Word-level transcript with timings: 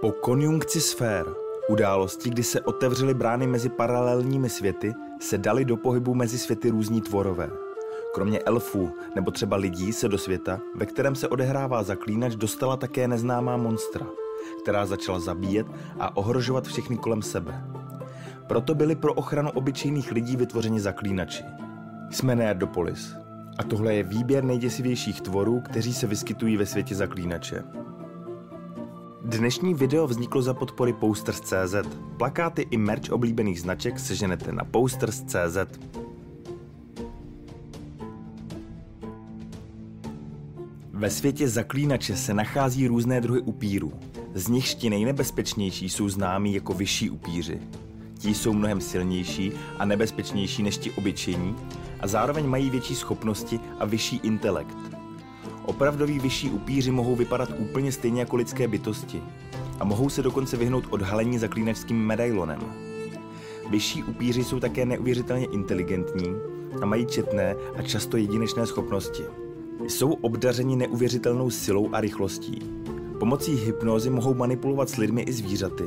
Po 0.00 0.12
konjunkci 0.12 0.80
sfér, 0.80 1.26
události, 1.68 2.30
kdy 2.30 2.42
se 2.42 2.60
otevřely 2.60 3.14
brány 3.14 3.46
mezi 3.46 3.68
paralelními 3.68 4.48
světy, 4.48 4.94
se 5.20 5.38
dali 5.38 5.64
do 5.64 5.76
pohybu 5.76 6.14
mezi 6.14 6.38
světy 6.38 6.70
různí 6.70 7.00
tvorové. 7.00 7.50
Kromě 8.14 8.38
elfů 8.38 8.90
nebo 9.14 9.30
třeba 9.30 9.56
lidí 9.56 9.92
se 9.92 10.08
do 10.08 10.18
světa, 10.18 10.60
ve 10.74 10.86
kterém 10.86 11.14
se 11.14 11.28
odehrává 11.28 11.82
zaklínač, 11.82 12.34
dostala 12.34 12.76
také 12.76 13.08
neznámá 13.08 13.56
monstra, 13.56 14.06
která 14.62 14.86
začala 14.86 15.20
zabíjet 15.20 15.66
a 15.98 16.16
ohrožovat 16.16 16.66
všechny 16.66 16.96
kolem 16.96 17.22
sebe. 17.22 17.64
Proto 18.46 18.74
byli 18.74 18.96
pro 18.96 19.14
ochranu 19.14 19.50
obyčejných 19.50 20.12
lidí 20.12 20.36
vytvořeni 20.36 20.80
zaklínači. 20.80 21.44
Jsme 22.10 22.36
Nerdopolis. 22.36 23.16
A 23.58 23.62
tohle 23.62 23.94
je 23.94 24.02
výběr 24.02 24.44
nejděsivějších 24.44 25.20
tvorů, 25.20 25.60
kteří 25.60 25.94
se 25.94 26.06
vyskytují 26.06 26.56
ve 26.56 26.66
světě 26.66 26.94
zaklínače. 26.94 27.64
Dnešní 29.24 29.74
video 29.74 30.06
vzniklo 30.06 30.42
za 30.42 30.54
podpory 30.54 30.92
Posters.cz. 30.92 31.74
Plakáty 32.16 32.66
i 32.70 32.76
merch 32.76 33.12
oblíbených 33.12 33.60
značek 33.60 33.98
seženete 33.98 34.52
na 34.52 34.64
Posters.cz. 34.64 35.58
Ve 40.92 41.10
světě 41.10 41.48
zaklínače 41.48 42.16
se 42.16 42.34
nachází 42.34 42.86
různé 42.86 43.20
druhy 43.20 43.40
upírů. 43.40 43.92
Z 44.34 44.48
nichž 44.48 44.74
ti 44.74 44.90
nejnebezpečnější 44.90 45.88
jsou 45.88 46.08
známí 46.08 46.54
jako 46.54 46.74
vyšší 46.74 47.10
upíři. 47.10 47.60
Ti 48.18 48.34
jsou 48.34 48.52
mnohem 48.52 48.80
silnější 48.80 49.52
a 49.78 49.84
nebezpečnější 49.84 50.62
než 50.62 50.78
ti 50.78 50.90
obyčejní 50.90 51.56
a 52.00 52.06
zároveň 52.06 52.46
mají 52.46 52.70
větší 52.70 52.94
schopnosti 52.94 53.60
a 53.78 53.84
vyšší 53.84 54.16
intelekt. 54.16 54.99
Opravdoví 55.70 56.18
vyšší 56.18 56.50
upíři 56.50 56.90
mohou 56.90 57.16
vypadat 57.16 57.48
úplně 57.58 57.92
stejně 57.92 58.20
jako 58.20 58.36
lidské 58.36 58.68
bytosti 58.68 59.22
a 59.80 59.84
mohou 59.84 60.08
se 60.08 60.22
dokonce 60.22 60.56
vyhnout 60.56 60.84
odhalení 60.90 61.38
zaklínačským 61.38 62.06
medailonem. 62.06 62.60
Vyšší 63.70 64.04
upíři 64.04 64.44
jsou 64.44 64.60
také 64.60 64.86
neuvěřitelně 64.86 65.46
inteligentní 65.46 66.34
a 66.82 66.86
mají 66.86 67.06
četné 67.06 67.56
a 67.76 67.82
často 67.82 68.16
jedinečné 68.16 68.66
schopnosti. 68.66 69.22
Jsou 69.88 70.12
obdařeni 70.12 70.76
neuvěřitelnou 70.76 71.50
silou 71.50 71.88
a 71.92 72.00
rychlostí. 72.00 72.58
Pomocí 73.18 73.54
hypnózy 73.54 74.10
mohou 74.10 74.34
manipulovat 74.34 74.90
s 74.90 74.96
lidmi 74.96 75.22
i 75.22 75.32
zvířaty. 75.32 75.84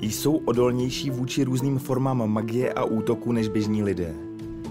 Jsou 0.00 0.36
odolnější 0.36 1.10
vůči 1.10 1.44
různým 1.44 1.78
formám 1.78 2.32
magie 2.32 2.72
a 2.72 2.84
útoku 2.84 3.32
než 3.32 3.48
běžní 3.48 3.82
lidé. 3.82 4.27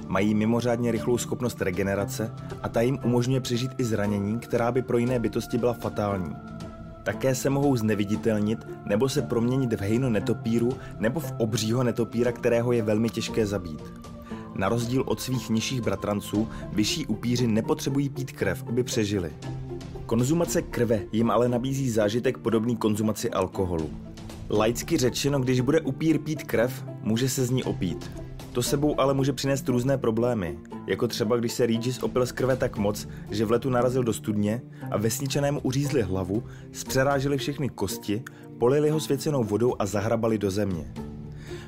Mají 0.08 0.36
mimořádně 0.36 0.92
rychlou 0.92 1.18
schopnost 1.18 1.62
regenerace 1.62 2.34
a 2.62 2.70
ta 2.70 2.82
jim 2.82 3.00
umožňuje 3.04 3.42
přežít 3.42 3.72
i 3.78 3.84
zranění, 3.84 4.40
která 4.40 4.72
by 4.72 4.82
pro 4.82 4.98
jiné 4.98 5.20
bytosti 5.20 5.58
byla 5.58 5.74
fatální. 5.74 6.36
Také 7.04 7.36
se 7.36 7.50
mohou 7.50 7.76
zneviditelnit 7.76 8.68
nebo 8.86 9.10
se 9.10 9.22
proměnit 9.22 9.74
v 9.74 9.82
hejno 9.82 10.10
netopíru 10.10 10.70
nebo 11.00 11.20
v 11.20 11.34
obřího 11.38 11.84
netopíra, 11.84 12.32
kterého 12.32 12.72
je 12.72 12.82
velmi 12.82 13.10
těžké 13.10 13.46
zabít. 13.46 13.84
Na 14.56 14.70
rozdíl 14.70 15.04
od 15.06 15.22
svých 15.22 15.50
nižších 15.50 15.82
bratranců, 15.82 16.48
vyšší 16.74 17.06
upíři 17.06 17.48
nepotřebují 17.48 18.10
pít 18.10 18.32
krev, 18.32 18.64
aby 18.68 18.84
přežili. 18.84 19.32
Konzumace 20.06 20.62
krve 20.62 21.02
jim 21.12 21.32
ale 21.32 21.50
nabízí 21.50 21.90
zážitek 21.90 22.38
podobný 22.38 22.76
konzumaci 22.76 23.30
alkoholu. 23.30 23.90
Laicky 24.50 24.98
řečeno, 24.98 25.40
když 25.40 25.62
bude 25.62 25.82
upír 25.82 26.20
pít 26.20 26.44
krev, 26.44 26.86
může 27.02 27.30
se 27.30 27.46
z 27.46 27.50
ní 27.50 27.64
opít. 27.64 28.12
To 28.52 28.64
sebou 28.64 29.00
ale 29.00 29.14
může 29.14 29.34
přinést 29.34 29.70
různé 29.70 29.98
problémy, 29.98 30.60
jako 30.88 31.08
třeba 31.08 31.38
když 31.38 31.54
se 31.54 31.66
Regis 31.66 32.04
opil 32.04 32.26
z 32.26 32.32
krve 32.32 32.56
tak 32.56 32.78
moc, 32.78 33.08
že 33.32 33.46
v 33.46 33.52
letu 33.52 33.70
narazil 33.70 34.04
do 34.04 34.14
studně 34.14 34.62
a 34.92 34.98
vesničanému 34.98 35.60
uřízli 35.60 36.02
hlavu, 36.02 36.44
zpřerážili 36.72 37.38
všechny 37.38 37.70
kosti, 37.70 38.24
polili 38.58 38.90
ho 38.90 39.00
svěcenou 39.00 39.44
vodou 39.44 39.76
a 39.80 39.86
zahrabali 39.86 40.38
do 40.38 40.52
země. 40.52 40.94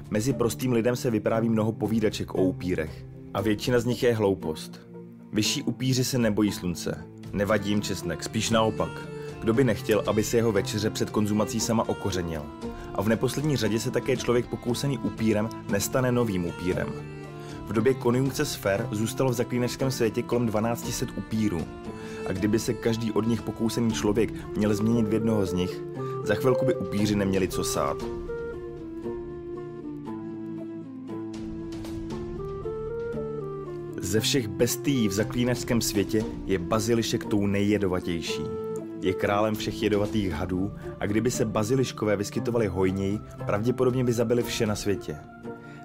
Mezi 0.09 0.33
prostým 0.33 0.71
lidem 0.71 0.95
se 0.95 1.11
vypráví 1.11 1.49
mnoho 1.49 1.71
povídaček 1.71 2.35
o 2.35 2.43
upírech 2.43 3.05
a 3.33 3.41
většina 3.41 3.79
z 3.79 3.85
nich 3.85 4.03
je 4.03 4.15
hloupost. 4.15 4.89
Vyšší 5.33 5.63
upíři 5.63 6.03
se 6.03 6.17
nebojí 6.17 6.51
slunce. 6.51 7.03
Nevadí 7.33 7.69
jim 7.69 7.81
česnek, 7.81 8.23
spíš 8.23 8.49
naopak. 8.49 9.18
Kdo 9.39 9.53
by 9.53 9.63
nechtěl, 9.63 10.03
aby 10.07 10.23
se 10.23 10.37
jeho 10.37 10.51
večeře 10.51 10.89
před 10.89 11.09
konzumací 11.09 11.59
sama 11.59 11.89
okořenil? 11.89 12.41
A 12.95 13.01
v 13.01 13.09
neposlední 13.09 13.55
řadě 13.55 13.79
se 13.79 13.91
také 13.91 14.17
člověk 14.17 14.47
pokousený 14.47 14.97
upírem 14.97 15.49
nestane 15.69 16.11
novým 16.11 16.45
upírem. 16.45 16.93
V 17.67 17.73
době 17.73 17.93
konjunkce 17.93 18.45
sfér 18.45 18.87
zůstalo 18.91 19.29
v 19.29 19.33
zaklínačském 19.33 19.91
světě 19.91 20.23
kolem 20.23 20.47
1200 20.47 21.07
upírů. 21.17 21.67
A 22.27 22.31
kdyby 22.31 22.59
se 22.59 22.73
každý 22.73 23.11
od 23.11 23.27
nich 23.27 23.41
pokousený 23.41 23.91
člověk 23.91 24.33
měl 24.57 24.75
změnit 24.75 25.07
v 25.07 25.13
jednoho 25.13 25.45
z 25.45 25.53
nich, 25.53 25.81
za 26.23 26.35
chvilku 26.35 26.65
by 26.65 26.75
upíři 26.75 27.15
neměli 27.15 27.47
co 27.47 27.63
sát. 27.63 27.97
Ze 34.01 34.19
všech 34.19 34.47
bestií 34.47 35.07
v 35.07 35.11
zaklínačském 35.11 35.81
světě 35.81 36.23
je 36.45 36.59
bazilišek 36.59 37.25
tou 37.25 37.47
nejjedovatější. 37.47 38.68
Je 39.01 39.13
králem 39.13 39.55
všech 39.55 39.83
jedovatých 39.83 40.31
hadů 40.31 40.75
a 40.99 41.05
kdyby 41.05 41.31
se 41.31 41.45
baziliškové 41.45 42.15
vyskytovali 42.15 42.67
hojněji, 42.67 43.19
pravděpodobně 43.45 44.03
by 44.03 44.13
zabili 44.13 44.43
vše 44.43 44.65
na 44.65 44.75
světě. 44.75 45.17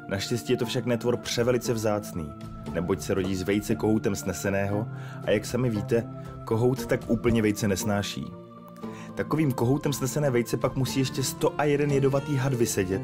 Naštěstí 0.09 0.53
je 0.53 0.57
to 0.57 0.67
však 0.67 0.87
netvor 0.87 1.17
převelice 1.17 1.73
vzácný, 1.73 2.33
neboť 2.73 3.01
se 3.01 3.15
rodí 3.15 3.37
z 3.37 3.43
vejce 3.43 3.75
kohoutem 3.75 4.17
sneseného 4.17 4.89
a 5.25 5.31
jak 5.31 5.47
sami 5.47 5.71
víte, 5.71 6.07
kohout 6.45 6.87
tak 6.87 7.11
úplně 7.11 7.43
vejce 7.43 7.69
nesnáší. 7.69 8.27
Takovým 9.15 9.53
kohoutem 9.53 9.93
snesené 9.93 10.31
vejce 10.31 10.57
pak 10.57 10.77
musí 10.77 10.99
ještě 10.99 11.23
101 11.23 11.95
jedovatý 11.95 12.37
had 12.37 12.55
vysedět 12.55 13.03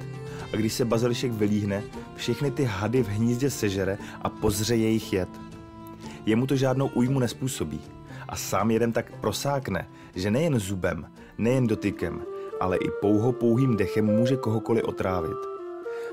a 0.52 0.56
když 0.56 0.72
se 0.72 0.84
bazilišek 0.84 1.32
vylíhne, 1.32 1.82
všechny 2.14 2.50
ty 2.50 2.64
hady 2.64 3.02
v 3.02 3.08
hnízdě 3.08 3.50
sežere 3.50 3.98
a 4.22 4.28
pozře 4.28 4.76
jejich 4.76 5.12
jed. 5.12 5.28
Jemu 6.26 6.46
to 6.46 6.56
žádnou 6.56 6.86
újmu 6.86 7.18
nespůsobí 7.18 7.80
a 8.30 8.36
sám 8.36 8.70
jeden 8.70 8.92
tak 8.92 9.20
prosákne, 9.20 9.88
že 10.14 10.30
nejen 10.30 10.58
zubem, 10.58 11.06
nejen 11.38 11.66
dotykem, 11.66 12.22
ale 12.60 12.76
i 12.76 12.90
pouho 13.00 13.32
pouhým 13.32 13.76
dechem 13.76 14.06
může 14.06 14.36
kohokoliv 14.36 14.84
otrávit. 14.84 15.36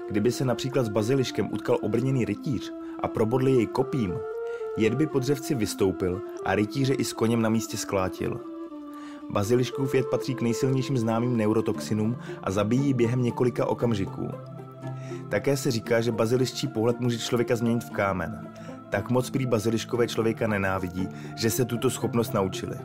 Kdyby 0.09 0.31
se 0.31 0.45
například 0.45 0.85
s 0.85 0.89
baziliškem 0.89 1.53
utkal 1.53 1.77
obrněný 1.81 2.25
rytíř 2.25 2.73
a 3.03 3.07
probodli 3.07 3.51
jej 3.51 3.67
kopím, 3.67 4.13
jed 4.77 4.93
by 4.93 5.07
po 5.07 5.19
dřevci 5.19 5.55
vystoupil 5.55 6.21
a 6.45 6.55
rytíře 6.55 6.93
i 6.93 7.03
s 7.03 7.13
koněm 7.13 7.41
na 7.41 7.49
místě 7.49 7.77
sklátil. 7.77 8.39
Baziliškův 9.29 9.95
jed 9.95 10.05
patří 10.11 10.35
k 10.35 10.41
nejsilnějším 10.41 10.97
známým 10.97 11.37
neurotoxinům 11.37 12.17
a 12.43 12.51
zabíjí 12.51 12.93
během 12.93 13.21
několika 13.21 13.65
okamžiků. 13.65 14.27
Také 15.29 15.57
se 15.57 15.71
říká, 15.71 16.01
že 16.01 16.11
baziliščí 16.11 16.67
pohled 16.67 16.99
může 16.99 17.17
člověka 17.17 17.55
změnit 17.55 17.83
v 17.83 17.89
kámen. 17.89 18.47
Tak 18.89 19.09
moc 19.09 19.29
prý 19.29 19.45
baziliškové 19.45 20.07
člověka 20.07 20.47
nenávidí, 20.47 21.07
že 21.35 21.49
se 21.49 21.65
tuto 21.65 21.89
schopnost 21.89 22.33
naučili. 22.33 22.77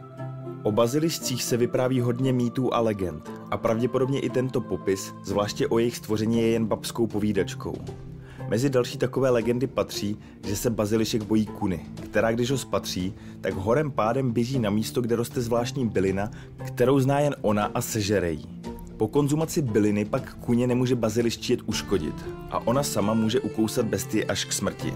O 0.63 0.73
bazilišcích 0.73 1.45
se 1.45 1.57
vypráví 1.57 2.01
hodně 2.01 2.33
mýtů 2.33 2.75
a 2.75 2.81
legend 2.81 3.31
a 3.51 3.57
pravděpodobně 3.57 4.21
i 4.21 4.31
tento 4.31 4.61
popis, 4.61 5.15
zvláště 5.25 5.69
o 5.69 5.79
jejich 5.79 5.97
stvoření, 5.97 6.41
je 6.41 6.49
jen 6.49 6.67
babskou 6.67 7.07
povídačkou. 7.07 7.75
Mezi 8.49 8.71
další 8.71 8.99
takové 8.99 9.31
legendy 9.31 9.67
patří, 9.67 10.19
že 10.47 10.57
se 10.57 10.71
bazilišek 10.71 11.23
bojí 11.23 11.47
kuny, 11.47 11.87
která 12.05 12.33
když 12.33 12.51
ho 12.51 12.59
spatří, 12.59 13.15
tak 13.41 13.55
horem 13.55 13.91
pádem 13.91 14.33
běží 14.33 14.59
na 14.59 14.71
místo, 14.71 15.01
kde 15.01 15.17
roste 15.17 15.41
zvláštní 15.41 15.89
bylina, 15.89 16.31
kterou 16.67 17.01
zná 17.01 17.21
jen 17.21 17.35
ona 17.41 17.71
a 17.75 17.81
sežere 17.81 18.33
jí. 18.33 18.63
Po 18.97 19.09
konzumaci 19.09 19.63
byliny 19.63 20.05
pak 20.05 20.35
kuně 20.35 20.67
nemůže 20.67 20.97
baziliščí 20.97 21.53
jet 21.53 21.61
uškodit 21.67 22.15
a 22.51 22.67
ona 22.67 22.83
sama 22.83 23.15
může 23.15 23.41
ukousat 23.41 23.87
bestie 23.87 24.25
až 24.25 24.45
k 24.45 24.53
smrti. 24.53 24.95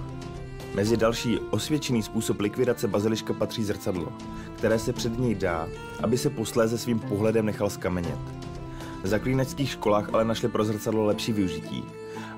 Mezi 0.76 0.96
další 0.96 1.38
osvědčený 1.50 2.02
způsob 2.02 2.40
likvidace 2.40 2.88
baziliška 2.88 3.32
patří 3.32 3.64
zrcadlo, 3.64 4.12
které 4.56 4.78
se 4.78 4.92
před 4.92 5.18
něj 5.18 5.34
dá, 5.34 5.68
aby 6.02 6.18
se 6.18 6.30
posléze 6.30 6.78
svým 6.78 6.98
pohledem 6.98 7.46
nechal 7.46 7.70
skamenět. 7.70 8.18
V 9.02 9.06
zaklínačských 9.06 9.70
školách 9.70 10.10
ale 10.12 10.24
našli 10.24 10.48
pro 10.48 10.64
zrcadlo 10.64 11.04
lepší 11.04 11.32
využití 11.32 11.84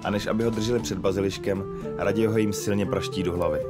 a 0.04 0.10
než 0.10 0.26
aby 0.26 0.44
ho 0.44 0.50
drželi 0.50 0.80
před 0.80 0.98
baziliškem, 0.98 1.64
raději 1.96 2.26
ho 2.26 2.38
jim 2.38 2.52
silně 2.52 2.86
praští 2.86 3.22
do 3.22 3.32
hlavy. 3.32 3.60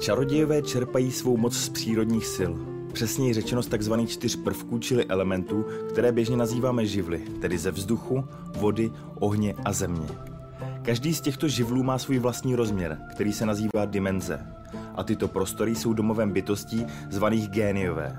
Čarodějové 0.00 0.62
čerpají 0.62 1.12
svou 1.12 1.36
moc 1.36 1.56
z 1.56 1.68
přírodních 1.68 2.26
sil, 2.36 2.69
přesněji 2.92 3.32
řečeno 3.32 3.62
z 3.62 3.66
tzv. 3.66 3.92
čtyř 4.06 4.36
prvků, 4.36 4.78
čili 4.78 5.06
elementů, 5.06 5.64
které 5.88 6.12
běžně 6.12 6.36
nazýváme 6.36 6.86
živly, 6.86 7.20
tedy 7.40 7.58
ze 7.58 7.70
vzduchu, 7.70 8.24
vody, 8.56 8.90
ohně 9.20 9.54
a 9.64 9.72
země. 9.72 10.08
Každý 10.82 11.14
z 11.14 11.20
těchto 11.20 11.48
živlů 11.48 11.82
má 11.82 11.98
svůj 11.98 12.18
vlastní 12.18 12.54
rozměr, 12.54 12.98
který 13.10 13.32
se 13.32 13.46
nazývá 13.46 13.84
dimenze. 13.84 14.46
A 14.94 15.04
tyto 15.04 15.28
prostory 15.28 15.74
jsou 15.74 15.92
domovem 15.92 16.30
bytostí 16.30 16.86
zvaných 17.10 17.48
géniové. 17.48 18.16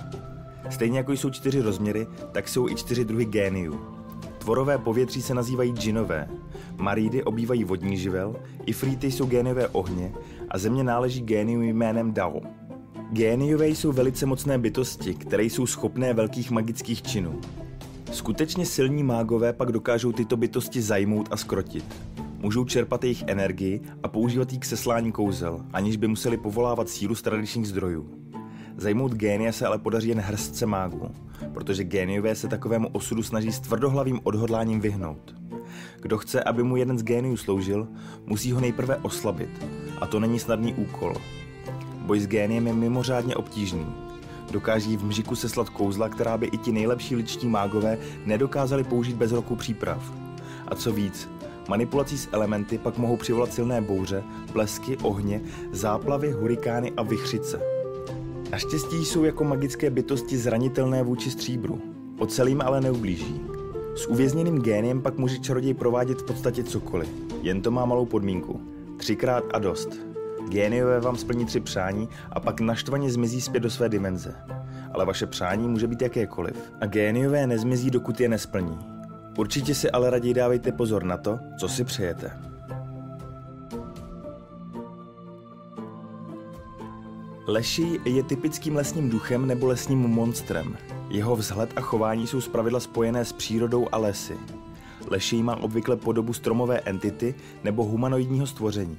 Stejně 0.69 0.97
jako 0.97 1.11
jsou 1.11 1.29
čtyři 1.29 1.61
rozměry, 1.61 2.07
tak 2.31 2.47
jsou 2.47 2.69
i 2.69 2.75
čtyři 2.75 3.05
druhy 3.05 3.25
géniů. 3.25 3.79
Tvorové 4.37 4.77
povětří 4.77 5.21
se 5.21 5.33
nazývají 5.33 5.71
džinové, 5.71 6.29
marídy 6.77 7.23
obývají 7.23 7.63
vodní 7.63 7.97
živel, 7.97 8.35
ifrýty 8.65 9.11
jsou 9.11 9.25
géniové 9.25 9.67
ohně 9.67 10.13
a 10.49 10.57
země 10.57 10.83
náleží 10.83 11.21
géniu 11.21 11.61
jménem 11.61 12.13
Dao. 12.13 12.41
Géniové 13.13 13.67
jsou 13.67 13.91
velice 13.91 14.25
mocné 14.25 14.57
bytosti, 14.57 15.13
které 15.13 15.43
jsou 15.43 15.65
schopné 15.65 16.13
velkých 16.13 16.51
magických 16.51 17.01
činů. 17.01 17.41
Skutečně 18.11 18.65
silní 18.65 19.03
mágové 19.03 19.53
pak 19.53 19.71
dokážou 19.71 20.11
tyto 20.11 20.37
bytosti 20.37 20.81
zajmout 20.81 21.27
a 21.31 21.37
skrotit. 21.37 21.85
Můžou 22.37 22.65
čerpat 22.65 23.03
jejich 23.03 23.23
energii 23.27 23.81
a 24.03 24.07
používat 24.07 24.53
ji 24.53 24.59
k 24.59 24.65
seslání 24.65 25.11
kouzel, 25.11 25.65
aniž 25.73 25.97
by 25.97 26.07
museli 26.07 26.37
povolávat 26.37 26.89
sílu 26.89 27.15
z 27.15 27.21
tradičních 27.21 27.67
zdrojů. 27.67 28.09
Zajmout 28.77 29.13
génie 29.13 29.53
se 29.53 29.65
ale 29.67 29.79
podaří 29.79 30.09
jen 30.09 30.19
hrstce 30.19 30.65
mágů, 30.65 31.11
protože 31.53 31.83
géniové 31.83 32.35
se 32.35 32.47
takovému 32.47 32.87
osudu 32.87 33.23
snaží 33.23 33.51
s 33.51 33.59
tvrdohlavým 33.59 34.19
odhodláním 34.23 34.79
vyhnout. 34.79 35.35
Kdo 36.01 36.17
chce, 36.17 36.43
aby 36.43 36.63
mu 36.63 36.77
jeden 36.77 36.97
z 36.97 37.03
géniů 37.03 37.37
sloužil, 37.37 37.87
musí 38.25 38.51
ho 38.51 38.61
nejprve 38.61 38.95
oslabit. 38.95 39.65
A 40.01 40.07
to 40.07 40.19
není 40.19 40.39
snadný 40.39 40.73
úkol. 40.73 41.13
Boj 42.11 42.19
s 42.19 42.27
géniem 42.27 42.67
je 42.67 42.73
mimořádně 42.73 43.35
obtížný. 43.35 43.85
Dokáží 44.51 44.97
v 44.97 45.03
mžiku 45.03 45.35
seslat 45.35 45.69
kouzla, 45.69 46.09
která 46.09 46.37
by 46.37 46.45
i 46.45 46.57
ti 46.57 46.71
nejlepší 46.71 47.15
ličtí 47.15 47.47
mágové 47.47 47.97
nedokázali 48.25 48.83
použít 48.83 49.15
bez 49.15 49.31
roku 49.31 49.55
příprav. 49.55 50.13
A 50.67 50.75
co 50.75 50.91
víc, 50.91 51.29
manipulací 51.69 52.17
s 52.17 52.29
elementy 52.31 52.77
pak 52.77 52.97
mohou 52.97 53.17
přivolat 53.17 53.53
silné 53.53 53.81
bouře, 53.81 54.23
blesky, 54.53 54.97
ohně, 54.97 55.41
záplavy, 55.71 56.31
hurikány 56.31 56.91
a 56.97 57.03
vychřice. 57.03 57.61
Naštěstí 58.51 59.05
jsou 59.05 59.23
jako 59.23 59.43
magické 59.43 59.89
bytosti 59.89 60.37
zranitelné 60.37 61.03
vůči 61.03 61.31
stříbru. 61.31 61.81
Ocelím 62.19 62.61
ale 62.61 62.81
neublíží. 62.81 63.41
S 63.95 64.07
uvězněným 64.07 64.61
géniem 64.61 65.01
pak 65.01 65.17
může 65.17 65.39
čaroděj 65.39 65.73
provádět 65.73 66.21
v 66.21 66.25
podstatě 66.25 66.63
cokoliv. 66.63 67.09
Jen 67.41 67.61
to 67.61 67.71
má 67.71 67.85
malou 67.85 68.05
podmínku. 68.05 68.61
Třikrát 68.97 69.43
a 69.53 69.59
dost. 69.59 70.10
Géniové 70.51 70.99
vám 70.99 71.17
splní 71.17 71.45
tři 71.45 71.59
přání 71.59 72.09
a 72.31 72.39
pak 72.39 72.61
naštvaně 72.61 73.11
zmizí 73.11 73.41
zpět 73.41 73.59
do 73.59 73.69
své 73.69 73.89
dimenze. 73.89 74.35
Ale 74.93 75.05
vaše 75.05 75.27
přání 75.27 75.67
může 75.67 75.87
být 75.87 76.01
jakékoliv. 76.01 76.71
A 76.81 76.85
géniové 76.85 77.47
nezmizí, 77.47 77.91
dokud 77.91 78.21
je 78.21 78.29
nesplní. 78.29 78.79
Určitě 79.37 79.75
si 79.75 79.91
ale 79.91 80.09
raději 80.09 80.33
dávejte 80.33 80.71
pozor 80.71 81.03
na 81.03 81.17
to, 81.17 81.39
co 81.57 81.67
si 81.67 81.83
přejete. 81.83 82.31
Leší 87.47 87.99
je 88.05 88.23
typickým 88.23 88.75
lesním 88.75 89.09
duchem 89.09 89.47
nebo 89.47 89.67
lesním 89.67 89.99
monstrem. 89.99 90.77
Jeho 91.09 91.35
vzhled 91.35 91.69
a 91.75 91.81
chování 91.81 92.27
jsou 92.27 92.41
zpravidla 92.41 92.79
spojené 92.79 93.25
s 93.25 93.33
přírodou 93.33 93.87
a 93.91 93.97
lesy. 93.97 94.37
Leší 95.07 95.43
má 95.43 95.55
obvykle 95.55 95.95
podobu 95.95 96.33
stromové 96.33 96.79
entity 96.79 97.35
nebo 97.63 97.83
humanoidního 97.83 98.47
stvoření. 98.47 98.97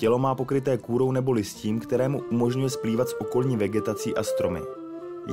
Tělo 0.00 0.18
má 0.18 0.34
pokryté 0.34 0.78
kůrou 0.78 1.12
nebo 1.12 1.32
listím, 1.32 1.80
kterému 1.80 2.22
umožňuje 2.30 2.70
splývat 2.70 3.08
s 3.08 3.20
okolní 3.20 3.56
vegetací 3.56 4.14
a 4.14 4.22
stromy. 4.22 4.60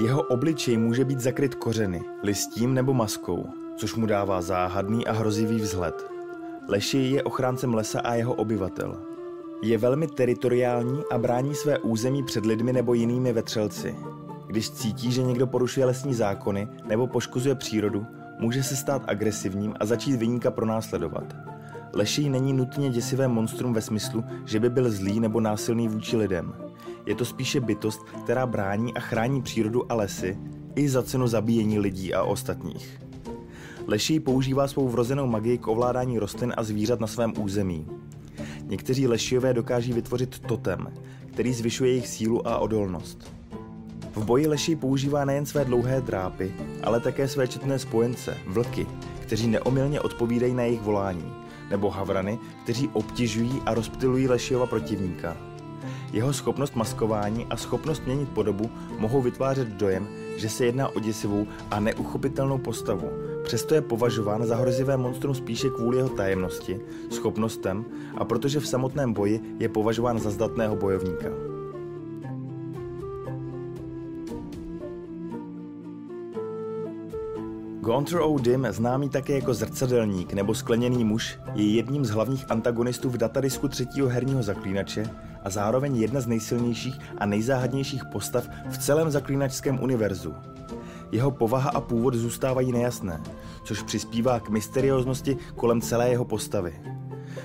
Jeho 0.01 0.21
obličej 0.21 0.77
může 0.77 1.05
být 1.05 1.19
zakryt 1.19 1.55
kořeny, 1.55 2.03
listím 2.23 2.73
nebo 2.73 2.93
maskou, 2.93 3.45
což 3.75 3.95
mu 3.95 4.05
dává 4.05 4.41
záhadný 4.41 5.07
a 5.07 5.11
hrozivý 5.13 5.55
vzhled. 5.55 6.05
Leší 6.67 7.11
je 7.11 7.23
ochráncem 7.23 7.73
lesa 7.73 7.99
a 7.99 8.13
jeho 8.13 8.33
obyvatel. 8.33 8.97
Je 9.61 9.77
velmi 9.77 10.07
teritoriální 10.07 11.03
a 11.11 11.17
brání 11.17 11.55
své 11.55 11.79
území 11.79 12.23
před 12.23 12.45
lidmi 12.45 12.73
nebo 12.73 12.93
jinými 12.93 13.33
vetřelci. 13.33 13.95
Když 14.47 14.71
cítí, 14.71 15.11
že 15.11 15.23
někdo 15.23 15.47
porušuje 15.47 15.85
lesní 15.85 16.13
zákony 16.13 16.67
nebo 16.85 17.07
poškozuje 17.07 17.55
přírodu, 17.55 18.05
může 18.39 18.63
se 18.63 18.75
stát 18.75 19.01
agresivním 19.07 19.73
a 19.79 19.85
začít 19.85 20.15
vyníka 20.15 20.51
pronásledovat. 20.51 21.56
Lešej 21.97 22.29
není 22.29 22.53
nutně 22.53 22.89
děsivé 22.89 23.27
monstrum 23.27 23.73
ve 23.73 23.81
smyslu, 23.81 24.23
že 24.45 24.59
by 24.59 24.69
byl 24.69 24.91
zlý 24.91 25.19
nebo 25.19 25.39
násilný 25.39 25.87
vůči 25.87 26.17
lidem. 26.17 26.53
Je 27.05 27.15
to 27.15 27.25
spíše 27.25 27.59
bytost, 27.59 28.03
která 28.23 28.45
brání 28.45 28.93
a 28.93 28.99
chrání 28.99 29.41
přírodu 29.41 29.91
a 29.91 29.95
lesy, 29.95 30.37
i 30.75 30.89
za 30.89 31.03
cenu 31.03 31.27
zabíjení 31.27 31.79
lidí 31.79 32.13
a 32.13 32.23
ostatních. 32.23 32.99
Lešej 33.87 34.19
používá 34.19 34.67
svou 34.67 34.87
vrozenou 34.87 35.27
magii 35.27 35.57
k 35.57 35.67
ovládání 35.67 36.19
rostlin 36.19 36.53
a 36.57 36.63
zvířat 36.63 36.99
na 36.99 37.07
svém 37.07 37.33
území. 37.37 37.87
Někteří 38.63 39.07
lešiové 39.07 39.53
dokáží 39.53 39.93
vytvořit 39.93 40.39
totem, 40.39 40.87
který 41.31 41.53
zvyšuje 41.53 41.91
jejich 41.91 42.07
sílu 42.07 42.47
a 42.47 42.57
odolnost. 42.57 43.33
V 44.15 44.25
boji 44.25 44.47
leší 44.47 44.75
používá 44.75 45.25
nejen 45.25 45.45
své 45.45 45.65
dlouhé 45.65 46.01
drápy, 46.01 46.53
ale 46.83 46.99
také 46.99 47.27
své 47.27 47.47
četné 47.47 47.79
spojence, 47.79 48.37
vlky, 48.47 48.87
kteří 49.19 49.47
neomylně 49.47 50.01
odpovídají 50.01 50.53
na 50.53 50.63
jejich 50.63 50.81
volání, 50.81 51.46
nebo 51.69 51.89
havrany, 51.89 52.39
kteří 52.63 52.89
obtěžují 52.93 53.61
a 53.65 53.73
rozptilují 53.73 54.27
lešiova 54.27 54.65
protivníka. 54.65 55.37
Jeho 56.13 56.33
schopnost 56.33 56.75
maskování 56.75 57.45
a 57.49 57.57
schopnost 57.57 58.05
měnit 58.05 58.29
podobu 58.29 58.69
mohou 58.97 59.21
vytvářet 59.21 59.67
dojem, 59.67 60.07
že 60.37 60.49
se 60.49 60.65
jedná 60.65 60.87
o 60.87 60.99
děsivou 60.99 61.47
a 61.71 61.79
neuchopitelnou 61.79 62.57
postavu, 62.57 63.09
přesto 63.43 63.75
je 63.75 63.81
považován 63.81 64.45
za 64.45 64.55
hrozivé 64.55 64.97
monstrum 64.97 65.35
spíše 65.35 65.69
kvůli 65.69 65.97
jeho 65.97 66.09
tajemnosti, 66.09 66.79
schopnostem 67.11 67.85
a 68.17 68.25
protože 68.25 68.59
v 68.59 68.67
samotném 68.67 69.13
boji 69.13 69.55
je 69.59 69.69
považován 69.69 70.19
za 70.19 70.29
zdatného 70.29 70.75
bojovníka. 70.75 71.46
Gonter 77.87 78.19
O'Dim, 78.21 78.67
známý 78.69 79.09
také 79.09 79.33
jako 79.33 79.53
zrcadelník 79.53 80.33
nebo 80.33 80.55
skleněný 80.55 81.03
muž, 81.03 81.39
je 81.53 81.71
jedním 81.71 82.05
z 82.05 82.09
hlavních 82.09 82.51
antagonistů 82.51 83.09
v 83.09 83.17
datadisku 83.17 83.67
třetího 83.67 84.07
herního 84.07 84.43
zaklínače 84.43 85.03
a 85.43 85.49
zároveň 85.49 85.95
jedna 85.95 86.21
z 86.21 86.27
nejsilnějších 86.27 86.99
a 87.17 87.25
nejzáhadnějších 87.25 88.05
postav 88.05 88.49
v 88.69 88.77
celém 88.77 89.11
zaklínačském 89.11 89.83
univerzu. 89.83 90.33
Jeho 91.11 91.31
povaha 91.31 91.69
a 91.69 91.81
původ 91.81 92.13
zůstávají 92.13 92.71
nejasné, 92.71 93.21
což 93.63 93.83
přispívá 93.83 94.39
k 94.39 94.49
mysterióznosti 94.49 95.37
kolem 95.55 95.81
celé 95.81 96.09
jeho 96.09 96.25
postavy. 96.25 96.81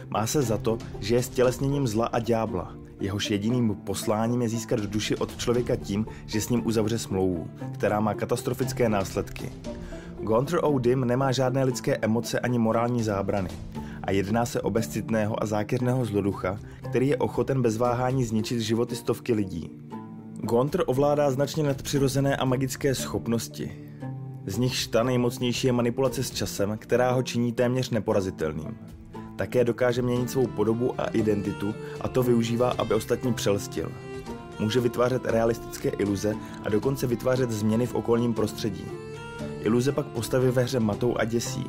Má 0.08 0.26
se 0.26 0.42
za 0.42 0.58
to, 0.58 0.78
že 1.00 1.14
je 1.14 1.22
stělesněním 1.22 1.86
zla 1.86 2.06
a 2.06 2.18
ďábla. 2.18 2.74
Jehož 3.00 3.30
jediným 3.30 3.74
posláním 3.74 4.42
je 4.42 4.48
získat 4.48 4.80
duši 4.80 5.16
od 5.16 5.36
člověka 5.36 5.76
tím, 5.76 6.06
že 6.26 6.40
s 6.40 6.48
ním 6.48 6.66
uzavře 6.66 6.98
smlouvu, 6.98 7.50
která 7.74 8.00
má 8.00 8.14
katastrofické 8.14 8.88
následky. 8.88 9.52
Gonter 10.22 10.60
O'Dim 10.62 11.04
nemá 11.04 11.32
žádné 11.32 11.64
lidské 11.64 11.96
emoce 11.96 12.40
ani 12.40 12.58
morální 12.58 13.02
zábrany 13.02 13.48
a 14.02 14.10
jedná 14.10 14.46
se 14.46 14.60
o 14.60 14.70
bezcitného 14.70 15.42
a 15.42 15.46
zákeřného 15.46 16.04
zloducha, 16.04 16.58
který 16.90 17.08
je 17.08 17.16
ochoten 17.16 17.62
bez 17.62 17.76
váhání 17.76 18.24
zničit 18.24 18.60
životy 18.60 18.96
stovky 18.96 19.32
lidí. 19.34 19.70
Gonter 20.34 20.82
ovládá 20.86 21.30
značně 21.30 21.62
nadpřirozené 21.62 22.36
a 22.36 22.44
magické 22.44 22.94
schopnosti. 22.94 23.72
Z 24.46 24.58
nich 24.58 24.86
ta 24.86 25.02
nejmocnější 25.02 25.66
je 25.66 25.72
manipulace 25.72 26.22
s 26.22 26.30
časem, 26.30 26.78
která 26.78 27.12
ho 27.12 27.22
činí 27.22 27.52
téměř 27.52 27.90
neporazitelným. 27.90 28.78
Také 29.36 29.64
dokáže 29.64 30.02
měnit 30.02 30.30
svou 30.30 30.46
podobu 30.46 31.00
a 31.00 31.04
identitu 31.04 31.74
a 32.00 32.08
to 32.08 32.22
využívá, 32.22 32.70
aby 32.70 32.94
ostatní 32.94 33.34
přelstil. 33.34 33.92
Může 34.60 34.80
vytvářet 34.80 35.24
realistické 35.24 35.88
iluze 35.88 36.34
a 36.64 36.68
dokonce 36.68 37.06
vytvářet 37.06 37.50
změny 37.50 37.86
v 37.86 37.94
okolním 37.94 38.34
prostředí. 38.34 38.84
Iluze 39.64 39.92
pak 39.92 40.06
postavy 40.06 40.50
ve 40.50 40.62
hře 40.62 40.80
matou 40.80 41.16
a 41.16 41.24
děsí. 41.24 41.64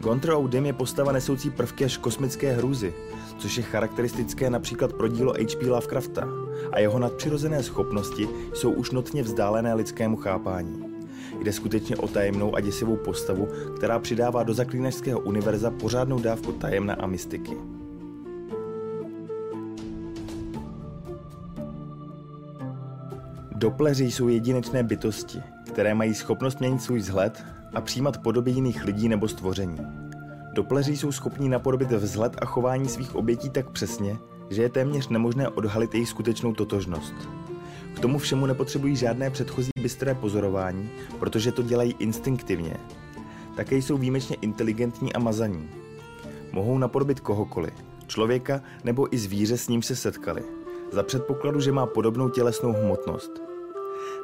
Gontra 0.00 0.36
O'Dim 0.36 0.66
je 0.66 0.72
postava 0.72 1.12
nesoucí 1.12 1.50
prvky 1.50 1.84
až 1.84 1.96
kosmické 1.96 2.52
hrůzy, 2.52 2.94
což 3.38 3.56
je 3.56 3.62
charakteristické 3.62 4.50
například 4.50 4.92
pro 4.92 5.08
dílo 5.08 5.32
H.P. 5.32 5.70
Lovecrafta 5.70 6.28
a 6.72 6.78
jeho 6.78 6.98
nadpřirozené 6.98 7.62
schopnosti 7.62 8.28
jsou 8.54 8.70
už 8.70 8.90
notně 8.90 9.22
vzdálené 9.22 9.74
lidskému 9.74 10.16
chápání. 10.16 10.84
Jde 11.42 11.52
skutečně 11.52 11.96
o 11.96 12.08
tajemnou 12.08 12.56
a 12.56 12.60
děsivou 12.60 12.96
postavu, 12.96 13.48
která 13.76 13.98
přidává 13.98 14.42
do 14.42 14.54
zaklínačského 14.54 15.20
univerza 15.20 15.70
pořádnou 15.70 16.18
dávku 16.18 16.52
tajemna 16.52 16.94
a 16.94 17.06
mystiky. 17.06 17.56
Dopleři 23.54 24.04
jsou 24.04 24.28
jedinečné 24.28 24.82
bytosti, 24.82 25.38
které 25.78 25.94
mají 25.94 26.14
schopnost 26.14 26.60
měnit 26.60 26.82
svůj 26.82 26.98
vzhled 26.98 27.44
a 27.74 27.80
přijímat 27.80 28.22
podoby 28.22 28.50
jiných 28.50 28.84
lidí 28.84 29.08
nebo 29.08 29.28
stvoření. 29.28 29.78
Dopleři 30.52 30.96
jsou 30.96 31.12
schopní 31.12 31.48
napodobit 31.48 31.92
vzhled 31.92 32.36
a 32.38 32.44
chování 32.44 32.88
svých 32.88 33.14
obětí 33.14 33.50
tak 33.50 33.70
přesně, 33.70 34.16
že 34.50 34.62
je 34.62 34.68
téměř 34.68 35.08
nemožné 35.08 35.48
odhalit 35.48 35.94
jejich 35.94 36.08
skutečnou 36.08 36.54
totožnost. 36.54 37.14
K 37.94 38.00
tomu 38.00 38.18
všemu 38.18 38.46
nepotřebují 38.46 38.96
žádné 38.96 39.30
předchozí 39.30 39.70
bystré 39.82 40.14
pozorování, 40.14 40.90
protože 41.18 41.52
to 41.52 41.62
dělají 41.62 41.94
instinktivně. 41.98 42.76
Také 43.56 43.76
jsou 43.76 43.96
výjimečně 43.96 44.36
inteligentní 44.40 45.12
a 45.12 45.18
mazaní. 45.18 45.68
Mohou 46.52 46.78
napodobit 46.78 47.20
kohokoliv, 47.20 47.74
člověka 48.06 48.62
nebo 48.84 49.14
i 49.14 49.18
zvíře 49.18 49.56
s 49.56 49.68
ním 49.68 49.82
se 49.82 49.96
setkali, 49.96 50.42
za 50.92 51.02
předpokladu, 51.02 51.60
že 51.60 51.72
má 51.72 51.86
podobnou 51.86 52.28
tělesnou 52.28 52.72
hmotnost– 52.72 53.42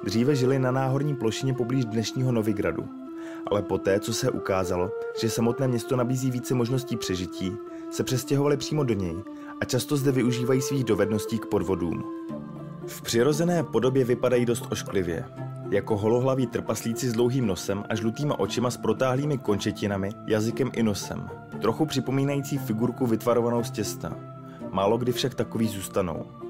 Dříve 0.02 0.34
žili 0.34 0.58
na 0.58 0.70
náhorní 0.70 1.16
plošině 1.16 1.54
poblíž 1.54 1.84
dnešního 1.84 2.32
Novigradu, 2.32 2.88
ale 3.46 3.62
poté, 3.62 4.00
co 4.00 4.14
se 4.14 4.30
ukázalo, 4.30 4.90
že 5.20 5.30
samotné 5.30 5.68
město 5.68 5.96
nabízí 5.96 6.30
více 6.30 6.54
možností 6.54 6.96
přežití, 6.96 7.52
se 7.90 8.04
přestěhovali 8.04 8.56
přímo 8.56 8.84
do 8.84 8.94
něj 8.94 9.16
a 9.60 9.64
často 9.64 9.96
zde 9.96 10.12
využívají 10.12 10.60
svých 10.60 10.84
dovedností 10.84 11.38
k 11.38 11.46
podvodům. 11.46 12.04
V 12.86 13.02
přirozené 13.02 13.62
podobě 13.62 14.04
vypadají 14.04 14.46
dost 14.46 14.66
ošklivě. 14.70 15.24
Jako 15.70 15.96
holohlaví 15.96 16.46
trpaslíci 16.46 17.08
s 17.08 17.12
dlouhým 17.12 17.46
nosem 17.46 17.84
a 17.88 17.94
žlutýma 17.94 18.38
očima 18.38 18.70
s 18.70 18.76
protáhlými 18.76 19.38
končetinami, 19.38 20.10
jazykem 20.26 20.70
i 20.74 20.82
nosem. 20.82 21.28
Trochu 21.60 21.86
připomínající 21.86 22.58
figurku 22.58 23.06
vytvarovanou 23.06 23.64
z 23.64 23.70
těsta. 23.70 24.16
Málo 24.70 24.98
kdy 24.98 25.12
však 25.12 25.34
takový 25.34 25.68
zůstanou. 25.68 26.43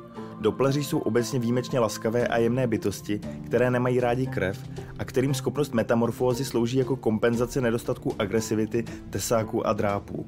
Dopleři 0.44 0.84
jsou 0.84 0.98
obecně 0.98 1.38
výjimečně 1.38 1.80
laskavé 1.80 2.28
a 2.28 2.38
jemné 2.38 2.66
bytosti, 2.66 3.20
které 3.46 3.70
nemají 3.70 4.00
rádi 4.00 4.26
krev 4.26 4.58
a 4.98 5.04
kterým 5.04 5.34
schopnost 5.34 5.74
metamorfózy 5.74 6.44
slouží 6.44 6.78
jako 6.78 6.96
kompenzace 6.96 7.60
nedostatku 7.60 8.14
agresivity, 8.18 8.84
tesáků 9.10 9.66
a 9.66 9.72
drápů. 9.72 10.26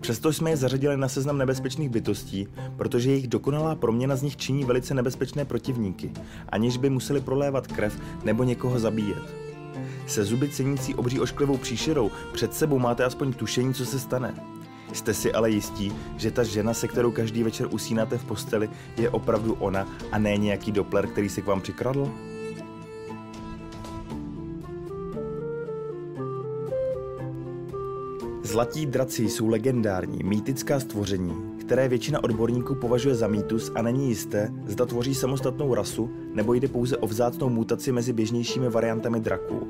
Přesto 0.00 0.32
jsme 0.32 0.50
je 0.50 0.56
zařadili 0.56 0.96
na 0.96 1.08
seznam 1.08 1.38
nebezpečných 1.38 1.90
bytostí, 1.90 2.48
protože 2.76 3.10
jejich 3.10 3.28
dokonalá 3.28 3.74
proměna 3.74 4.16
z 4.16 4.22
nich 4.22 4.36
činí 4.36 4.64
velice 4.64 4.94
nebezpečné 4.94 5.44
protivníky, 5.44 6.12
aniž 6.48 6.76
by 6.76 6.90
museli 6.90 7.20
prolévat 7.20 7.66
krev 7.66 7.98
nebo 8.24 8.44
někoho 8.44 8.78
zabíjet. 8.78 9.34
Se 10.06 10.24
zuby 10.24 10.48
cenící 10.48 10.94
obří 10.94 11.20
ošklivou 11.20 11.56
příšerou 11.56 12.10
před 12.32 12.54
sebou 12.54 12.78
máte 12.78 13.04
aspoň 13.04 13.32
tušení, 13.32 13.74
co 13.74 13.86
se 13.86 13.98
stane. 13.98 14.34
Jste 14.92 15.14
si 15.14 15.32
ale 15.32 15.50
jistí, 15.50 15.92
že 16.16 16.30
ta 16.30 16.44
žena, 16.44 16.74
se 16.74 16.88
kterou 16.88 17.10
každý 17.10 17.42
večer 17.42 17.68
usínáte 17.70 18.18
v 18.18 18.24
posteli, 18.24 18.70
je 18.96 19.10
opravdu 19.10 19.54
ona 19.54 19.88
a 20.12 20.18
ne 20.18 20.36
nějaký 20.36 20.72
dopler, 20.72 21.06
který 21.06 21.28
se 21.28 21.42
k 21.42 21.46
vám 21.46 21.60
přikradl? 21.60 22.12
Zlatí 28.42 28.86
draci 28.86 29.28
jsou 29.28 29.48
legendární, 29.48 30.18
mýtická 30.24 30.80
stvoření, 30.80 31.32
které 31.60 31.88
většina 31.88 32.24
odborníků 32.24 32.74
považuje 32.74 33.14
za 33.14 33.28
mýtus 33.28 33.72
a 33.74 33.82
není 33.82 34.08
jisté, 34.08 34.52
zda 34.66 34.86
tvoří 34.86 35.14
samostatnou 35.14 35.74
rasu 35.74 36.10
nebo 36.34 36.54
jde 36.54 36.68
pouze 36.68 36.96
o 36.96 37.06
vzácnou 37.06 37.48
mutaci 37.48 37.92
mezi 37.92 38.12
běžnějšími 38.12 38.68
variantami 38.68 39.20
draků. 39.20 39.68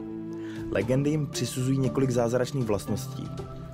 Legendy 0.71 1.11
jim 1.11 1.26
přisuzují 1.26 1.79
několik 1.79 2.11
zázračných 2.11 2.64
vlastností, 2.64 3.29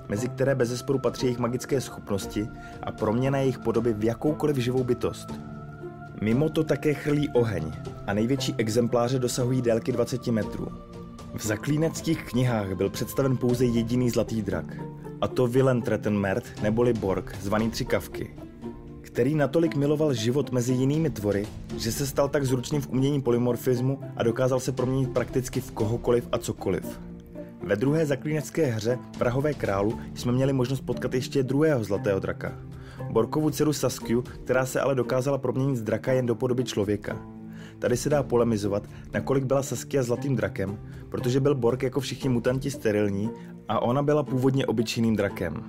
mezi 0.09 0.29
které 0.29 0.55
bez 0.55 0.69
zesporu 0.69 0.99
patří 0.99 1.25
jejich 1.25 1.39
magické 1.39 1.81
schopnosti 1.81 2.47
a 2.83 2.91
proměna 2.91 3.37
jejich 3.37 3.59
podoby 3.59 3.93
v 3.93 4.03
jakoukoliv 4.03 4.57
živou 4.57 4.83
bytost. 4.83 5.27
Mimo 6.21 6.49
to 6.49 6.63
také 6.63 6.93
chrlí 6.93 7.29
oheň 7.33 7.71
a 8.07 8.13
největší 8.13 8.55
exempláře 8.57 9.19
dosahují 9.19 9.61
délky 9.61 9.91
20 9.91 10.27
metrů. 10.27 10.67
V 11.33 11.45
zaklínačských 11.45 12.23
knihách 12.23 12.75
byl 12.75 12.89
představen 12.89 13.37
pouze 13.37 13.65
jediný 13.65 14.09
zlatý 14.09 14.41
drak, 14.41 14.65
a 15.21 15.27
to 15.27 15.47
Willem 15.47 15.81
Trettenmert 15.81 16.61
neboli 16.61 16.93
Borg, 16.93 17.35
zvaný 17.41 17.69
Tři 17.69 17.85
kavky, 17.85 18.35
který 19.01 19.35
natolik 19.35 19.75
miloval 19.75 20.13
život 20.13 20.51
mezi 20.51 20.73
jinými 20.73 21.09
tvory, 21.09 21.47
že 21.77 21.91
se 21.91 22.07
stal 22.07 22.29
tak 22.29 22.45
zručným 22.45 22.81
v 22.81 22.89
umění 22.89 23.21
polymorfismu 23.21 23.99
a 24.17 24.23
dokázal 24.23 24.59
se 24.59 24.71
proměnit 24.71 25.13
prakticky 25.13 25.61
v 25.61 25.71
kohokoliv 25.71 26.27
a 26.31 26.37
cokoliv. 26.37 26.99
Ve 27.69 27.75
druhé 27.75 28.05
zaklínecké 28.05 28.65
hře 28.65 28.99
Prahové 29.17 29.53
králu 29.53 29.99
jsme 30.13 30.31
měli 30.31 30.53
možnost 30.53 30.81
potkat 30.81 31.13
ještě 31.13 31.43
druhého 31.43 31.83
zlatého 31.83 32.19
draka. 32.19 32.53
Borkovu 33.11 33.49
dceru 33.49 33.73
Saskiu, 33.73 34.21
která 34.21 34.65
se 34.65 34.81
ale 34.81 34.95
dokázala 34.95 35.37
proměnit 35.37 35.77
z 35.77 35.81
draka 35.81 36.11
jen 36.11 36.25
do 36.25 36.35
podoby 36.35 36.63
člověka. 36.63 37.17
Tady 37.79 37.97
se 37.97 38.09
dá 38.09 38.23
polemizovat, 38.23 38.83
nakolik 39.13 39.43
byla 39.43 39.63
Saskia 39.63 40.03
zlatým 40.03 40.35
drakem, 40.35 40.79
protože 41.09 41.39
byl 41.39 41.55
Bork 41.55 41.83
jako 41.83 41.99
všichni 41.99 42.29
mutanti 42.29 42.71
sterilní 42.71 43.29
a 43.67 43.79
ona 43.79 44.03
byla 44.03 44.23
původně 44.23 44.65
obyčejným 44.65 45.15
drakem. 45.15 45.63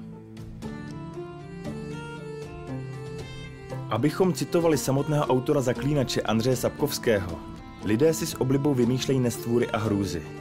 Abychom 3.91 4.33
citovali 4.33 4.79
samotného 4.79 5.25
autora 5.27 5.61
zaklínače 5.61 6.23
Andřeje 6.23 6.57
Sapkovského, 6.57 7.39
lidé 7.85 8.15
si 8.15 8.27
s 8.27 8.41
oblibou 8.41 8.75
vymýšlejí 8.75 9.21
nestvůry 9.21 9.67
a 9.69 9.79
hrůzy. 9.79 10.40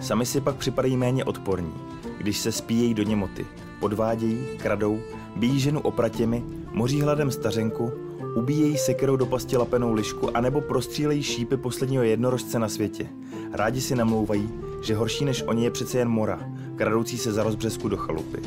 Sami 0.00 0.26
si 0.26 0.40
pak 0.40 0.56
připadají 0.56 0.96
méně 0.96 1.24
odporní, 1.24 1.72
když 2.18 2.38
se 2.38 2.52
spíjejí 2.52 2.94
do 2.94 3.02
němoty, 3.02 3.46
podvádějí, 3.80 4.46
kradou, 4.56 5.00
bíjí 5.36 5.60
ženu 5.60 5.80
opratěmi, 5.80 6.44
moří 6.72 7.00
hladem 7.00 7.30
stařenku, 7.30 7.92
ubíjejí 8.36 8.78
sekerou 8.78 9.16
do 9.16 9.26
pasti 9.26 9.56
lapenou 9.56 9.92
lišku 9.92 10.36
anebo 10.36 10.60
prostřílejí 10.60 11.22
šípy 11.22 11.56
posledního 11.56 12.02
jednorožce 12.02 12.58
na 12.58 12.68
světě. 12.68 13.06
Rádi 13.52 13.80
si 13.80 13.94
namlouvají, 13.94 14.50
že 14.82 14.94
horší 14.94 15.24
než 15.24 15.42
oni 15.46 15.64
je 15.64 15.70
přece 15.70 15.98
jen 15.98 16.08
mora, 16.08 16.40
kradoucí 16.76 17.18
se 17.18 17.32
za 17.32 17.42
rozbřesku 17.42 17.88
do 17.88 17.96
chalupy. 17.96 18.38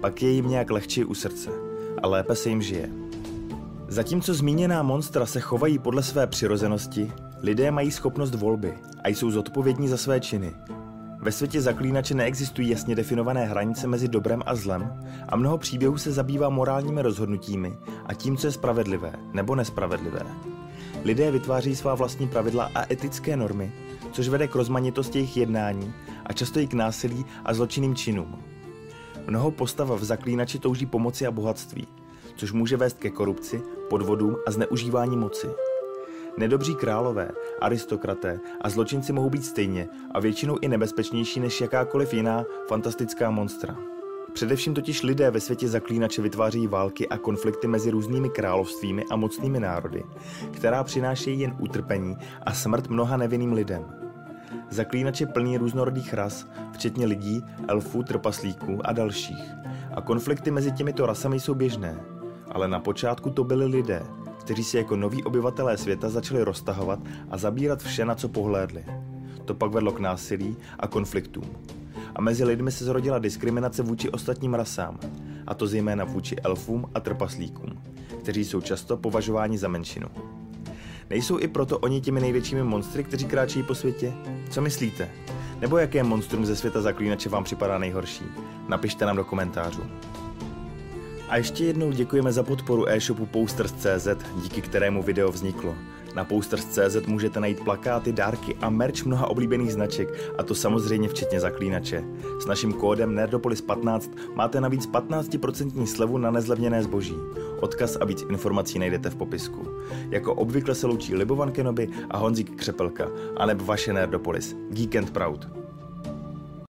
Pak 0.00 0.22
je 0.22 0.30
jim 0.30 0.48
nějak 0.48 0.70
lehčí 0.70 1.04
u 1.04 1.14
srdce 1.14 1.50
a 2.02 2.08
lépe 2.08 2.36
se 2.36 2.48
jim 2.48 2.62
žije. 2.62 2.90
Zatímco 3.88 4.34
zmíněná 4.34 4.82
monstra 4.82 5.26
se 5.26 5.40
chovají 5.40 5.78
podle 5.78 6.02
své 6.02 6.26
přirozenosti, 6.26 7.12
lidé 7.42 7.70
mají 7.70 7.90
schopnost 7.90 8.34
volby 8.34 8.74
a 9.04 9.08
jsou 9.08 9.30
zodpovědní 9.30 9.88
za 9.88 9.96
své 9.96 10.20
činy, 10.20 10.52
ve 11.26 11.32
světě 11.32 11.60
zaklínače 11.60 12.14
neexistují 12.14 12.68
jasně 12.68 12.94
definované 12.94 13.46
hranice 13.46 13.86
mezi 13.86 14.08
dobrem 14.08 14.42
a 14.46 14.54
zlem 14.54 15.04
a 15.28 15.36
mnoho 15.36 15.58
příběhů 15.58 15.98
se 15.98 16.12
zabývá 16.12 16.48
morálními 16.48 17.02
rozhodnutími 17.02 17.76
a 18.06 18.14
tím, 18.14 18.36
co 18.36 18.46
je 18.46 18.52
spravedlivé 18.52 19.12
nebo 19.32 19.54
nespravedlivé. 19.54 20.22
Lidé 21.04 21.30
vytváří 21.30 21.76
svá 21.76 21.94
vlastní 21.94 22.28
pravidla 22.28 22.70
a 22.74 22.92
etické 22.92 23.36
normy, 23.36 23.72
což 24.12 24.28
vede 24.28 24.48
k 24.48 24.54
rozmanitosti 24.54 25.18
jejich 25.18 25.36
jednání 25.36 25.92
a 26.26 26.32
často 26.32 26.60
i 26.60 26.66
k 26.66 26.74
násilí 26.74 27.24
a 27.44 27.54
zločinným 27.54 27.94
činům. 27.94 28.42
Mnoho 29.26 29.50
postav 29.50 29.88
v 29.88 30.04
zaklínači 30.04 30.58
touží 30.58 30.86
pomoci 30.86 31.26
a 31.26 31.30
bohatství, 31.30 31.88
což 32.36 32.52
může 32.52 32.76
vést 32.76 32.98
ke 32.98 33.10
korupci, 33.10 33.62
podvodům 33.90 34.36
a 34.46 34.50
zneužívání 34.50 35.16
moci. 35.16 35.46
Nedobří 36.38 36.74
králové, 36.74 37.28
aristokraté 37.60 38.40
a 38.60 38.68
zločinci 38.68 39.12
mohou 39.12 39.30
být 39.30 39.44
stejně 39.44 39.88
a 40.10 40.20
většinou 40.20 40.58
i 40.60 40.68
nebezpečnější 40.68 41.40
než 41.40 41.60
jakákoliv 41.60 42.14
jiná 42.14 42.44
fantastická 42.68 43.30
monstra. 43.30 43.76
Především 44.32 44.74
totiž 44.74 45.02
lidé 45.02 45.30
ve 45.30 45.40
světě 45.40 45.68
zaklínače 45.68 46.22
vytváří 46.22 46.66
války 46.66 47.08
a 47.08 47.18
konflikty 47.18 47.66
mezi 47.66 47.90
různými 47.90 48.28
královstvími 48.28 49.04
a 49.10 49.16
mocnými 49.16 49.60
národy, 49.60 50.04
která 50.50 50.84
přinášejí 50.84 51.40
jen 51.40 51.56
utrpení 51.58 52.16
a 52.42 52.52
smrt 52.52 52.88
mnoha 52.88 53.16
nevinným 53.16 53.52
lidem. 53.52 53.84
Zaklínače 54.70 55.26
plní 55.26 55.58
různorodých 55.58 56.14
ras, 56.14 56.46
včetně 56.72 57.06
lidí, 57.06 57.44
elfů, 57.68 58.02
trpaslíků 58.02 58.86
a 58.86 58.92
dalších. 58.92 59.52
A 59.94 60.00
konflikty 60.00 60.50
mezi 60.50 60.72
těmito 60.72 61.06
rasami 61.06 61.40
jsou 61.40 61.54
běžné. 61.54 62.00
Ale 62.50 62.68
na 62.68 62.80
počátku 62.80 63.30
to 63.30 63.44
byli 63.44 63.66
lidé, 63.66 64.02
kteří 64.46 64.64
si 64.64 64.76
jako 64.76 64.96
noví 64.96 65.24
obyvatelé 65.24 65.78
světa 65.78 66.08
začali 66.08 66.42
roztahovat 66.42 66.98
a 67.30 67.38
zabírat 67.38 67.82
vše, 67.82 68.04
na 68.04 68.14
co 68.14 68.28
pohlédli. 68.28 68.84
To 69.44 69.54
pak 69.54 69.72
vedlo 69.72 69.92
k 69.92 70.00
násilí 70.00 70.56
a 70.78 70.86
konfliktům. 70.86 71.44
A 72.14 72.20
mezi 72.20 72.44
lidmi 72.44 72.72
se 72.72 72.84
zrodila 72.84 73.18
diskriminace 73.18 73.82
vůči 73.82 74.10
ostatním 74.10 74.54
rasám, 74.54 74.98
a 75.46 75.54
to 75.54 75.66
zejména 75.66 76.04
vůči 76.04 76.36
elfům 76.36 76.90
a 76.94 77.00
trpaslíkům, 77.00 77.82
kteří 78.22 78.44
jsou 78.44 78.60
často 78.60 78.96
považováni 78.96 79.58
za 79.58 79.68
menšinu. 79.68 80.08
Nejsou 81.10 81.38
i 81.38 81.48
proto 81.48 81.78
oni 81.78 82.00
těmi 82.00 82.20
největšími 82.20 82.62
monstry, 82.62 83.04
kteří 83.04 83.24
kráčí 83.24 83.62
po 83.62 83.74
světě? 83.74 84.12
Co 84.50 84.60
myslíte? 84.60 85.10
Nebo 85.60 85.78
jaké 85.78 86.02
monstrum 86.02 86.46
ze 86.46 86.56
světa 86.56 86.80
zaklínače 86.80 87.28
vám 87.28 87.44
připadá 87.44 87.78
nejhorší? 87.78 88.24
Napište 88.68 89.06
nám 89.06 89.16
do 89.16 89.24
komentářů. 89.24 89.82
A 91.28 91.36
ještě 91.36 91.64
jednou 91.64 91.90
děkujeme 91.90 92.32
za 92.32 92.42
podporu 92.42 92.88
e-shopu 92.88 93.26
Posters.cz, 93.26 94.08
díky 94.42 94.62
kterému 94.62 95.02
video 95.02 95.32
vzniklo. 95.32 95.74
Na 96.14 96.24
Posters.cz 96.24 97.06
můžete 97.06 97.40
najít 97.40 97.64
plakáty, 97.64 98.12
dárky 98.12 98.56
a 98.60 98.70
merch 98.70 99.04
mnoha 99.04 99.30
oblíbených 99.30 99.72
značek, 99.72 100.32
a 100.38 100.42
to 100.42 100.54
samozřejmě 100.54 101.08
včetně 101.08 101.40
zaklínače. 101.40 102.04
S 102.42 102.46
naším 102.46 102.72
kódem 102.72 103.14
Nerdopolis15 103.16 104.10
máte 104.34 104.60
navíc 104.60 104.88
15% 104.88 105.84
slevu 105.84 106.18
na 106.18 106.30
nezlevněné 106.30 106.82
zboží. 106.82 107.16
Odkaz 107.60 107.96
a 108.00 108.04
víc 108.04 108.24
informací 108.30 108.78
najdete 108.78 109.10
v 109.10 109.16
popisku. 109.16 109.68
Jako 110.10 110.34
obvykle 110.34 110.74
se 110.74 110.86
loučí 110.86 111.14
Libovan 111.14 111.52
Kenobi 111.52 111.88
a 112.10 112.18
Honzík 112.18 112.56
Křepelka, 112.56 113.08
aneb 113.36 113.60
vaše 113.60 113.92
Nerdopolis. 113.92 114.56
Geek 114.70 114.96
and 114.96 115.10
Proud. 115.10 115.65